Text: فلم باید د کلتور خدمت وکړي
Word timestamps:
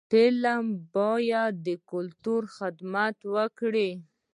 فلم 0.09 0.65
باید 0.95 1.53
د 1.67 1.67
کلتور 1.91 2.41
خدمت 2.57 3.15
وکړي 3.35 3.89